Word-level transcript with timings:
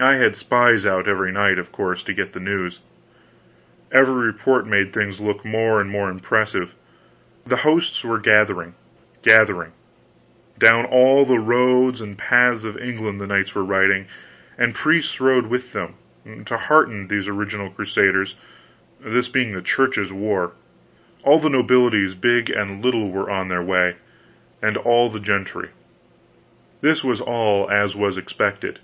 I 0.00 0.14
had 0.14 0.36
spies 0.36 0.86
out 0.86 1.06
every 1.06 1.30
night, 1.30 1.58
of 1.58 1.70
course, 1.70 2.02
to 2.04 2.14
get 2.14 2.34
news. 2.34 2.80
Every 3.92 4.24
report 4.28 4.66
made 4.66 4.90
things 4.90 5.20
look 5.20 5.44
more 5.44 5.82
and 5.82 5.90
more 5.90 6.08
impressive. 6.08 6.74
The 7.46 7.58
hosts 7.58 8.02
were 8.02 8.18
gathering, 8.18 8.74
gathering; 9.20 9.72
down 10.58 10.86
all 10.86 11.26
the 11.26 11.38
roads 11.38 12.00
and 12.00 12.16
paths 12.16 12.64
of 12.64 12.78
England 12.78 13.20
the 13.20 13.26
knights 13.26 13.54
were 13.54 13.62
riding, 13.62 14.06
and 14.56 14.74
priests 14.74 15.20
rode 15.20 15.48
with 15.48 15.74
them, 15.74 15.96
to 16.46 16.56
hearten 16.56 17.08
these 17.08 17.28
original 17.28 17.68
Crusaders, 17.70 18.36
this 18.98 19.28
being 19.28 19.52
the 19.52 19.60
Church's 19.60 20.10
war. 20.10 20.52
All 21.22 21.38
the 21.38 21.50
nobilities, 21.50 22.14
big 22.18 22.48
and 22.48 22.82
little, 22.82 23.10
were 23.10 23.28
on 23.28 23.48
their 23.48 23.60
way, 23.62 23.96
and 24.62 24.78
all 24.78 25.10
the 25.10 25.20
gentry. 25.20 25.68
This 26.80 27.04
was 27.04 27.20
all 27.20 27.70
as 27.70 27.94
was 27.94 28.16
expected. 28.16 28.78